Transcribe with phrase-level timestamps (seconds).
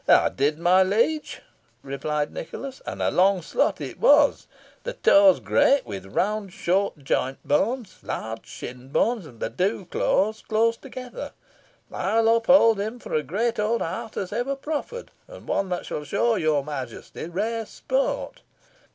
[0.07, 1.43] "I did, my liege,"
[1.83, 2.81] replied Nicholas.
[2.87, 4.47] "And a long slot it was;
[4.83, 10.41] the toes great, with round short joint bones, large shin bones, and the dew claws
[10.47, 11.33] close together.
[11.91, 15.85] I will uphold him for a great old hart as ever proffered, and one that
[15.85, 18.41] shall shew your Majesty rare sport."